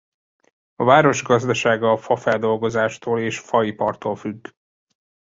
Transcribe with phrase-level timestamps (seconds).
[0.75, 4.47] A város gazdasága a fafeldolgozástól és faipartól függ.